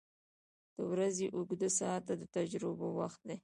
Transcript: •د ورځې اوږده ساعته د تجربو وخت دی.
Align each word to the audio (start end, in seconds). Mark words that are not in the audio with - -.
•د 0.75 0.77
ورځې 0.91 1.25
اوږده 1.35 1.69
ساعته 1.79 2.13
د 2.17 2.23
تجربو 2.35 2.87
وخت 2.99 3.21
دی. 3.29 3.37